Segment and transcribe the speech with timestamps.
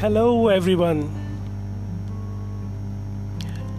[0.00, 1.10] Hello, everyone.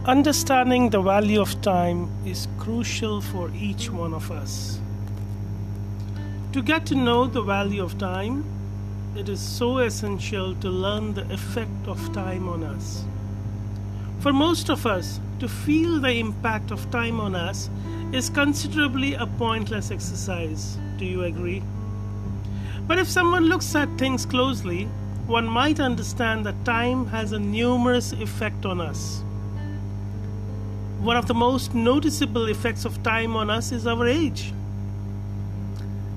[0.06, 4.80] Understanding the value of time is crucial for each one of us.
[6.54, 8.46] To get to know the value of time,
[9.16, 13.04] it is so essential to learn the effect of time on us.
[14.20, 17.68] For most of us, to feel the impact of time on us
[18.14, 20.78] is considerably a pointless exercise.
[20.98, 21.64] Do you agree?
[22.86, 24.88] But if someone looks at things closely,
[25.32, 29.24] one might understand that time has a numerous effect on us.
[31.00, 34.54] One of the most noticeable effects of time on us is our age.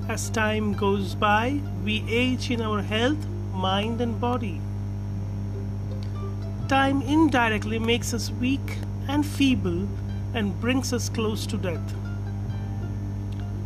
[0.09, 4.59] As time goes by, we age in our health, mind, and body.
[6.67, 9.87] Time indirectly makes us weak and feeble
[10.33, 11.95] and brings us close to death.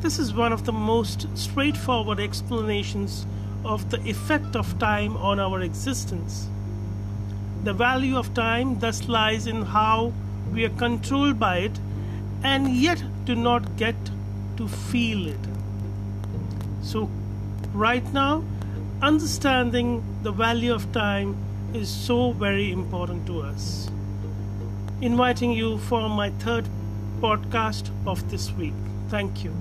[0.02, 3.26] This is one of the most straightforward explanations
[3.66, 6.48] of the effect of time on our existence.
[7.64, 10.14] The value of time thus lies in how
[10.52, 11.80] we are controlled by it
[12.44, 13.96] and yet do not get
[14.58, 15.40] to feel it.
[16.82, 17.10] So,
[17.74, 18.44] right now,
[19.02, 21.36] understanding the value of time
[21.74, 23.90] is so very important to us.
[25.02, 26.68] Inviting you for my third
[27.20, 28.74] podcast of this week.
[29.10, 29.54] Thank you.